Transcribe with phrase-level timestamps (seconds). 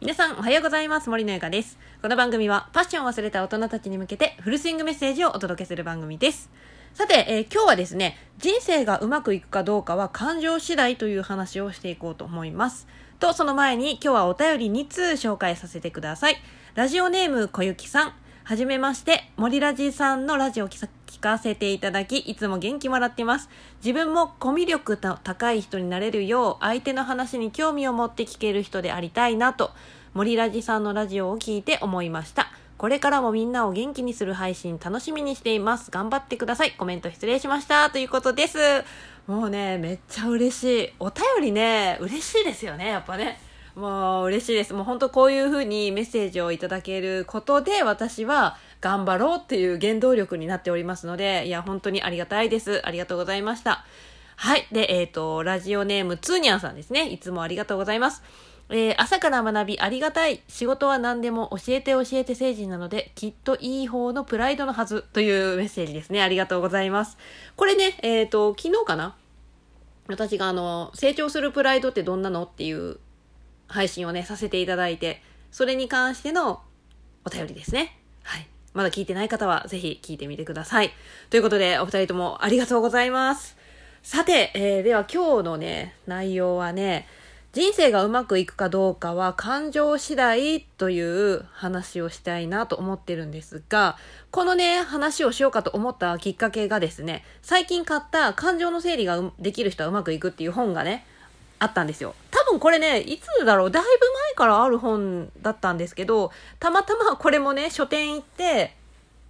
[0.00, 1.10] 皆さんおはようございます。
[1.10, 1.76] 森のゆかです。
[2.00, 6.50] この番組はパッションを忘れた大人たちに向けてフルスイングメッセージをお届けする番組です。
[6.94, 12.86] さて、えー今日はですね人生がうまくいくかどうかは感情次第という話をしていこうと思います。
[13.18, 16.36] とその前に今日はお便り2通紹介させてください。
[16.76, 18.12] ラジオネームこゆきさん。
[18.44, 20.68] はじめまして、森ラジさんのラジオを
[21.18, 23.50] 聞かせていただき、いつも元気もらってます。
[23.84, 29.72] 自分もコミュ力高い人になれるよう、相手の話に興味を持って聞ける人でありたいなと、
[30.14, 32.52] 森ラジさんのラジオを聞いて思いました。
[32.76, 35.90] これからもみんなを元気にする配信楽しみにしています。
[35.90, 36.70] 頑張ってください。
[36.78, 37.90] コメント失礼しました。
[37.90, 38.58] ということです。
[39.26, 40.92] もうね、めっちゃ嬉しい。
[41.00, 43.40] お便りね、嬉しいですよね、やっぱね。
[43.78, 44.74] もう嬉しいです。
[44.74, 52.80] もう本当こういう風にメッセージをいただけることで私は頑張ろうっていう原動力になっておりますので、いや本当にありがたいです。
[52.86, 53.84] ありがとうございました。
[54.36, 54.68] はい。
[54.70, 57.08] で、えっ、と、ラジオネームツーニャンさんですね。
[57.08, 58.22] いつもありがとうございます。
[58.70, 60.42] えー朝から学びありがたい。
[60.46, 66.22] 仕事は何でも教えて教えて成人なので、きっといい方のプライドのはずというメッセージですね。
[66.22, 67.18] ありがとうございます。
[67.56, 69.16] これね、えっ、と、昨日かな？
[70.06, 72.98] 私があの、成長するプライドってどんなのっていう
[73.66, 76.60] 配信をね、させていただいて、それに関しての
[77.24, 77.98] お便りですね。
[78.22, 78.46] はい。
[78.74, 80.92] まだ聞いてない方はぜひ聞いてみてください。
[81.30, 83.56] ということで、お二人ともありがとうございます。
[84.02, 87.06] さて、えーでは今日のね、内容はね、
[87.52, 93.96] 人生がうまくいくかどうかは感情次第という話をしたいなと思ってるんですが、
[94.30, 101.06] このね、話をしようかと思ったきっかけがですね、最近買った感情の整理ができる人はうまくいくっていう本がね、
[101.58, 102.14] あったんですよ。
[102.30, 108.76] 多分これね、いつだろう、だいぶ前からある本だったんですけど、たまたまこれもね、書店行って、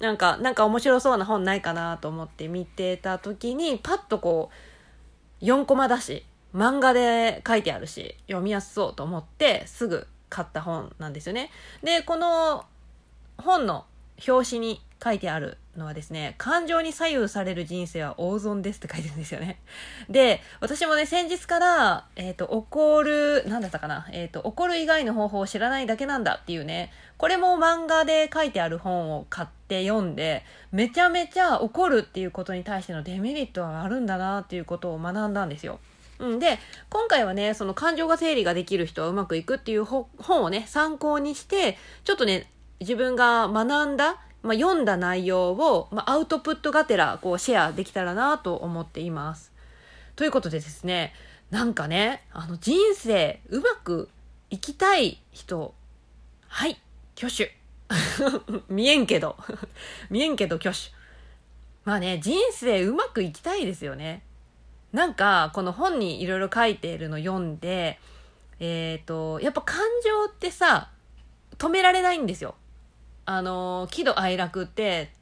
[0.00, 4.50] なんか、なんか面白そうな本ないかなと思って見てた時に、パッとこ
[5.40, 11.50] う、4コマだし、漫画で書いてあるし、読みやすそうと思って、すぐ買った本なんですよね。
[11.82, 12.64] で、この
[13.38, 13.84] 本の
[14.26, 19.60] 表紙に書いてあるのはですね、感情に左右される人生は大損ですって書いてるんですよね。
[20.08, 35.78] で、私もね、先日から、えっ、と、怒る、なんだったかな、えっ、と、怒る以外の方法を知らないだけなんだっていうね、これも漫画で書いてある本を買って読んで、めちゃめちゃ怒るっていうことに対してのデメリットはあるんだなっていうことを学んだんですよ。
[36.18, 36.58] うん、で
[36.90, 42.48] 今回はねその感情が整理ができる人はうまくいくっていう本をね参考にしてちょっとね
[42.80, 49.52] 自分が学んだ、まあ、読んだ内容を、まあ、アウトプットがてらこうシェアできたらなと思っています。
[50.16, 51.14] ということでですね
[51.50, 54.10] なんかねあの人生うまく
[54.50, 55.74] いきたい人
[56.46, 56.78] はい
[57.16, 57.56] 挙手
[58.68, 59.36] 見えんけど
[60.10, 60.92] 見えんけど挙手
[61.84, 64.22] まあね人生うまくいきたいですよね。
[64.92, 67.98] なんかこの本にいろいろ書いているの読んで
[68.60, 70.90] えっ、とやっぱ感情ってさ
[71.58, 72.54] 止められないんですよ
[73.26, 75.12] あの喜怒哀楽って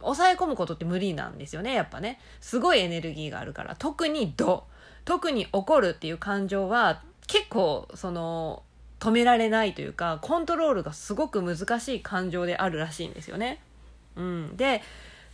[0.00, 2.18] 抑え込むことって無理なんですよねやっぱね。
[2.40, 3.76] すごいエネルギーがあるから。
[3.76, 4.64] 特に怒
[5.04, 8.62] 特に怒るっていう感情は結構その
[9.00, 13.60] 止められないというかコントロールがすごく難しい感情であるらしいんですよね。
[14.16, 14.82] うん、で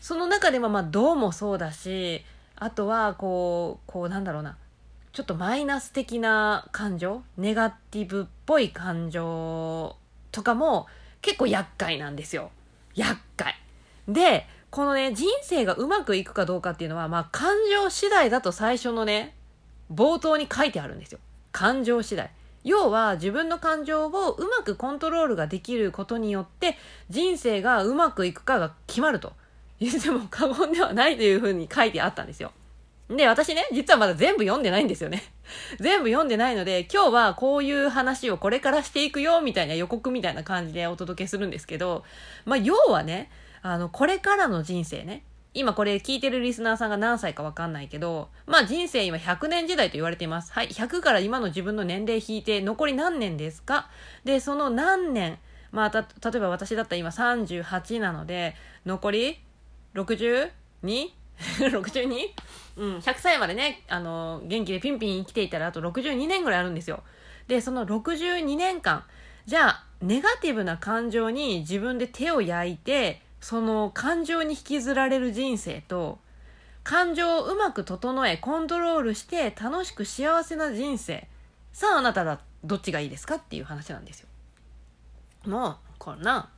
[0.00, 2.24] その中でもまあどうもそうだし
[2.56, 4.56] あとはこうこうなんだろうな。
[5.12, 7.22] ちょっとマイナス的な感情？
[7.36, 9.96] ネガティブっぽい感情
[10.30, 10.86] とかも
[11.22, 12.50] 結構厄介なんですよ。
[12.94, 13.54] 厄介。
[14.06, 19.34] でこのね人生がうまくいくかどうかっていうのはまあ感情次第だと最初のね
[19.92, 21.18] 冒頭に書いてあるんですよ。
[21.52, 22.30] 感情次第。
[22.64, 26.76] 要は自分の感情をうまくコントロールができることによって
[27.08, 29.32] 人生がうまくいくかが決まると。
[29.80, 32.52] 言っても過言ではないというふうに書いてあったんですよ。
[33.10, 35.22] で、私ね、実はまだ全部読んでないんですよね。
[35.80, 42.04] 全部読んでないので、今日はこういう話をこれからしていくよ、みたいな予告みたいな感じでお届けするんですけど、
[42.44, 43.30] まあ、要はね、
[43.62, 45.24] あの、これからの人生ね、
[45.54, 50.52] 今これ聞いてるリスナーさんが何歳かわかんないけど、まあ人生今100年時代と言われています。
[50.52, 53.88] はい、100から今の自分の年齢引いて残り何年ですか？
[54.24, 55.38] で、その何年、
[55.72, 59.40] まあた、例えば私だったら今38なので、残り
[59.94, 60.50] 62?
[61.58, 62.34] 62?
[62.76, 67.02] うん、100歳までね、あの、元気でピンピン生きていたらあと62年ぐらいあるんですよ。
[67.46, 69.04] で、その62年間、
[69.46, 76.18] じゃあ、ネガティブな感情に自分で手を焼いて、その感情に引きずられる人生と、
[76.84, 81.28] 感情をうまく整え、コントロールして楽しく幸せな人生。
[81.72, 84.28] さあ、あなただ、どっちがいいですかっていう話なんですよ。
[85.46, 86.50] もう、こんな、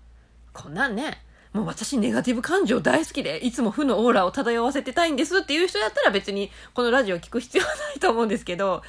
[0.52, 8.82] こんなんね、もう私ネガティブ感情大好きで、いつも負のオーラを漂わせてたいんですっていう人だったら別にこのラジオ聞く必要はないと思うんですけど、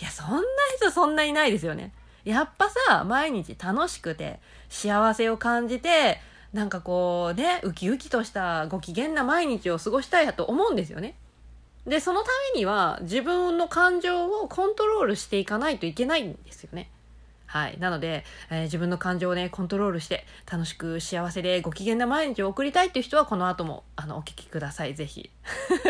[0.00, 0.42] いや、そんな
[0.76, 1.92] 人そんなにないですよね。
[2.24, 6.20] やっぱさ、毎日楽しくて、幸せを感じて、
[6.52, 11.14] なんかこうね、ウキウキとしたご機嫌な毎日を過ごしたいやと思うんですよね。
[11.86, 16.90] で、そのためには自分の感情をコントロールしていかないといけないんですよね。
[17.52, 17.78] はい。
[17.78, 24.94] なので、えー、自分の感情をね、コントロールして、楽しく幸せでご機嫌な毎日を送りたいっていう人は、この後も、あの、お聞きください。
[24.94, 25.28] ぜひ。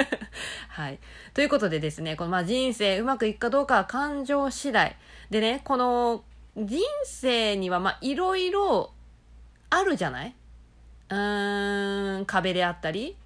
[0.70, 0.98] はい。
[1.34, 4.96] ということでですね、この、まあ、人生うまくいくかどうかは感情次第。
[5.30, 6.24] でね、この、
[6.56, 8.92] 人生には、まあ、いろいろ
[9.70, 10.34] あるじゃない？
[11.10, 13.16] うーん、壁であったり、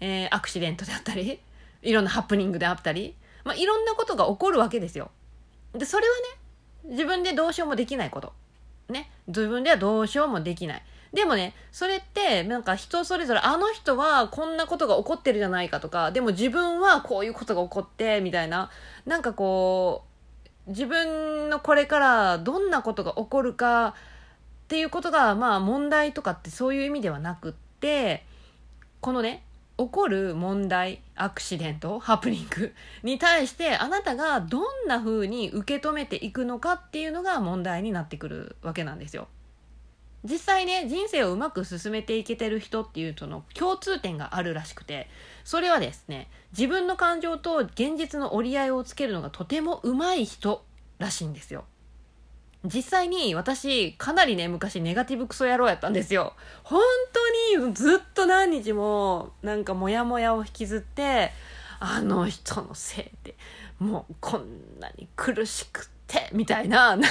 [0.00, 1.40] えー、アクシデントであったり、
[1.80, 5.10] いろんなハプニングであったり、まあ、いろんなことが起こるわけですよ。
[5.72, 6.39] で、それはね、
[6.84, 8.32] 自分でどうしようもできないこと。
[8.88, 9.10] ね。
[9.26, 10.82] 自分ではどうしようもできない。
[11.12, 18.70] でもね、それって、なんか人それぞれ、あの人はこんなことが起こってるじゃないかとか、でも自分はこういうことが起こって、みたいな、
[19.06, 20.04] なんかこ
[20.66, 23.94] う、自分のこれからどんなことが起こるかっ
[24.68, 28.24] ていうことが、まあ問題とかってそういう意味ではなくって、
[29.00, 29.42] このね、
[29.80, 39.28] 起こる問題アクシデントハプニングに対してあなたがどんな風に受け止めていくのかっていうのが問題になってくるわけなんですよ。
[40.22, 45.08] 実際ね人生をうまく進めていけてる人っていうとの共通点があるらしくて
[45.44, 50.62] それはですね自分の感情と現実の折り合いをつけるのがとてもうまい人
[50.98, 51.64] らしいんですよ。
[52.64, 56.34] 実際に私かなりね昔ネガティブクソ野郎やったんですよ。
[56.62, 56.82] 本
[57.54, 61.32] 当にずっと何日もなんかモヤモヤを引きずって
[61.78, 63.34] あの人のせいで
[63.78, 67.08] もうこんなに苦しくてみたいななんか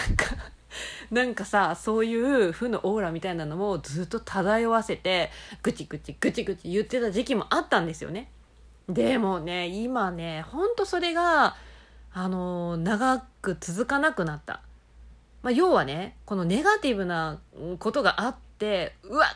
[1.10, 5.32] なんかさそういう負のオーラみたいなのもずっと漂わせて
[5.64, 8.30] ぐちぐちぐちぐち言ってた時期もあったんですよね。
[8.88, 11.56] でもね今ねほんとそれが
[12.14, 14.62] あの長く続かなくなった。
[15.42, 17.40] まあ、要はねこのネガティブな
[17.80, 19.30] ことがあってうわっ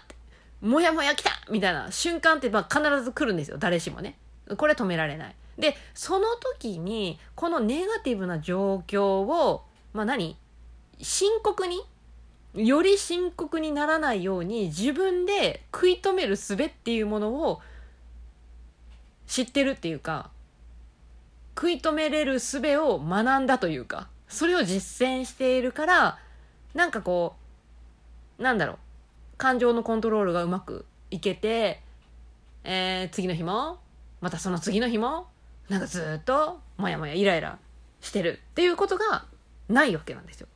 [0.68, 3.58] もやもや来たみたいな瞬間ってまあ必ず来るんですよ。
[3.58, 4.18] 誰しもね。
[4.56, 5.36] これ止められない。
[5.58, 10.38] でその時にこのネガティブな状況をまあ何？
[11.02, 11.82] 深刻に？
[12.56, 17.62] より深刻にならないように自分で食い止める術っていうものを
[19.28, 20.30] 知ってるっていうか
[21.56, 24.08] 食い止めれる術を学んだというか。
[24.34, 26.20] それを実践しているから
[26.74, 27.36] なんかこ
[28.40, 28.78] うなんだろう
[29.38, 31.82] 感情のコントロールがうまくいけて、
[32.64, 33.80] えー、次の日も
[34.22, 35.28] またその次の日も
[35.70, 37.58] なんかずっとモヤモヤイライラ
[38.02, 39.26] してるっていうことが
[39.70, 40.48] ないわけなんですよ。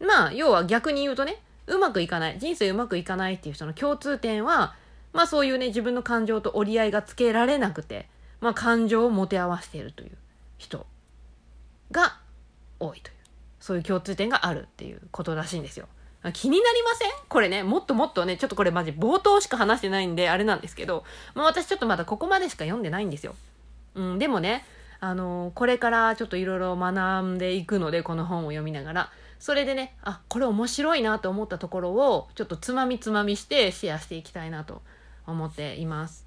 [0.00, 4.74] まあ要は逆に言うとねうまくいかない人生うまくいかないっていう人の共通点は
[5.12, 8.08] まあそういうね自分の感情と折り合いがつけられなくて
[8.40, 10.12] まあ感情を持て合わせているという
[10.58, 10.86] 人
[11.90, 12.18] が
[12.80, 13.14] 多いという
[13.60, 15.88] そういう共通点があるっていうことらしいんですよ。
[16.32, 17.10] 気になりません？
[17.28, 21.04] これね、もっともっとね、ちょっとこれマジ冒頭しか話してないんで、あれなんですけど、
[21.34, 23.34] まあ私ちょっとまだここまでしか読んでないんですよ。
[23.94, 24.64] うん、でもね、
[25.00, 34.80] あのー、これからちょっといろいろ学んでいくので、この本を読みながら、それでね、あ、これ面白いなと思ったところを、ちょっとつまみつまみしてシェアしていきたいなと
[35.26, 36.26] 思っています。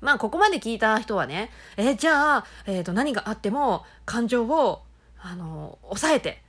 [0.00, 4.82] まあ、ここまで聞いた人はね、え、じゃあ、えっ、ー、と、何があっても感情を
[5.24, 6.42] あの抑えて、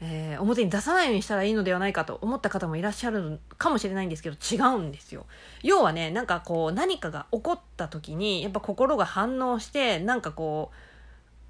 [0.00, 5.26] えー、表に出さないようにしたらいいのではないかと思った方もいらっしゃるかもしれないんですけど違うんですよ。
[5.62, 10.72] 要はねなんかこう何かが起こった時にやっぱ心が反応してなんかこ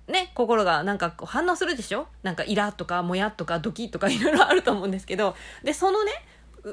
[0.09, 2.09] うね心がなんか反応するでしょ？
[2.23, 6.12] なんかイラとかモヤとかドキとかいろいろあると思うんですけどでそのね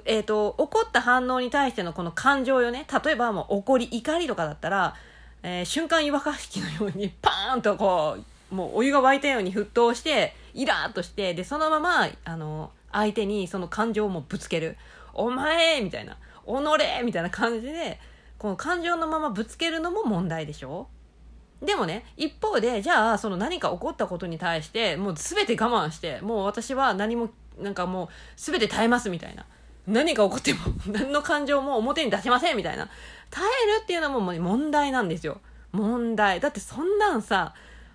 [0.06, 4.96] えーと、と起こった反応に対してのこの感情よね例えばもう怒り怒りとかだったら、
[5.44, 14.78] えー、瞬間湯沸かし器のようにパーンとこうもうお湯が沸いたように沸騰してイラーっとしてでそのままあの相手にその感情をもぶつける
[15.14, 18.00] 「お前!」みたいな「おのれ!」みたいな感じで
[18.38, 20.88] この感情のままぶつけるのも問題でしょ？
[21.62, 29.46] でもね一方でじゃあその何か起こったことに対してもう全て我慢してもう私は何もなんかもう全て耐えますみたいな。
[29.86, 32.88] 何が起こっても何の感情も表に出しませんみたいな。
[33.30, 35.42] 耐えるっていうのも問題なんですよ。
[35.74, 36.40] 問題。
[36.40, 37.54] だってそんなんさ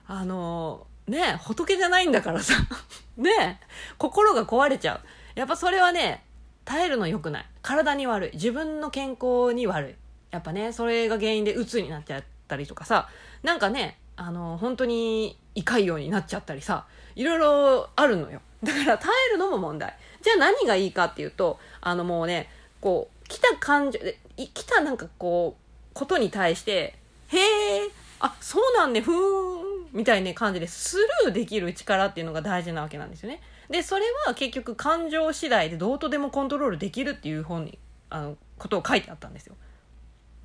[0.08, 2.54] あのね仏じゃないんだからさ。
[3.16, 3.60] ね
[3.98, 5.00] 心が壊れちゃう。
[5.38, 6.24] やっぱそれはね
[6.64, 7.46] 耐えるの良くない。
[7.62, 8.30] 体に悪い。
[8.32, 9.94] 自分の健康に悪い。
[10.30, 13.08] やっぱねそれが原因で鬱になっちゃったりとかさ。
[13.42, 16.86] なんかねあの本当に胃潰瘍になっちゃったりさ。
[17.14, 18.40] いろいろあるのよ。
[18.62, 19.94] だから耐えるのも問題。
[20.22, 22.50] じゃあ何がいいかっていうとあのもうね
[22.80, 23.98] こう来た感情
[24.36, 26.94] 来たなんかこうことに対して
[27.28, 27.38] へ
[27.84, 29.67] えあそうなんねふーん。
[29.92, 33.40] みたいな感じでスルーできる力っていうのが大事なわけなんですよね。
[33.70, 37.78] で、それは結局感情次第でどうとでもコントロールできるっていう本に、
[38.10, 39.54] あの、ことを書いてあったんですよ。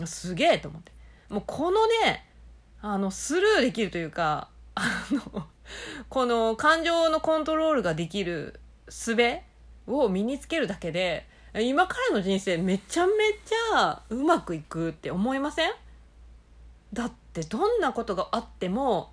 [0.06, 0.92] すげえと思って。
[1.30, 2.26] もうこのね、
[2.82, 5.48] あの、スルーできるというか、あの、
[6.10, 8.60] この感情のコントロールができる
[8.90, 9.16] 術
[9.88, 13.14] を身につけるだけで、今からの人生めちゃめ
[13.46, 15.72] ちゃうまくいくって思いません？
[16.92, 19.13] だってどんなことがあっても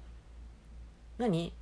[1.21, 1.53] 何？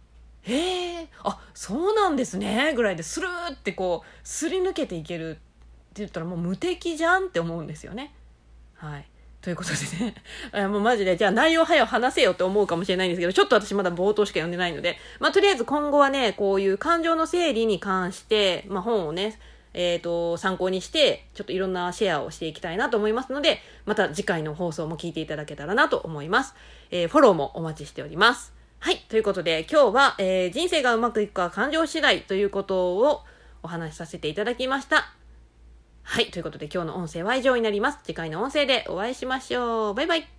[0.43, 5.41] へえあそうなんですねぐらいでするーってこうすり抜けていけるって
[5.97, 8.15] 言ったらもう無敵じゃんって思うんですよね。
[8.75, 9.07] はい
[9.41, 10.13] ということで
[10.53, 19.39] ね、 もうマジで、じゃあ内容早く話せよって思うかもしれないんですけど、ちょっと私まだ冒頭しか読んでないので、まあとりあえず今後はね、こういう感情の整理に関して、まあ本をね、
[19.75, 26.55] えっ、ー、と、参考にして、ちょっといろんなシェアをしていきたいなと思いますので、また次回の放送も聞いていただけたらなと思います。
[26.91, 28.58] えー、フォローもお待ちしております。
[28.81, 28.99] はい。
[29.09, 33.25] ということで、今日は、えー、人生がうまくいくか感情次第ということを
[33.63, 35.13] お話しさせていただきました。
[36.03, 36.31] はい。
[36.31, 37.99] ということで、今日の音声は以上になります。
[38.05, 39.95] 次回の音声でお会いしましょう。
[39.95, 40.38] バイバイ。